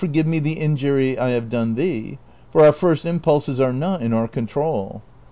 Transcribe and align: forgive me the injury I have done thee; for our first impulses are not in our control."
forgive 0.01 0.25
me 0.25 0.39
the 0.39 0.53
injury 0.53 1.15
I 1.19 1.29
have 1.29 1.51
done 1.51 1.75
thee; 1.75 2.17
for 2.51 2.65
our 2.65 2.71
first 2.73 3.05
impulses 3.05 3.59
are 3.59 3.71
not 3.71 4.01
in 4.01 4.13
our 4.13 4.27
control." 4.27 5.03